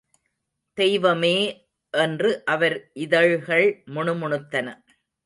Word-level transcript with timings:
தெய்வமே! 0.77 1.33
என்று 1.93 2.45
அவர் 2.45 2.75
இதழ்கள் 2.95 3.67
முணுமுணுத்தன. 3.87 4.67